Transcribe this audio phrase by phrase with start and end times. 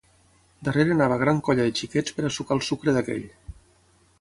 [0.69, 3.29] Darrere anava gran colla de xiquets per a sucar el sucre d’aquell.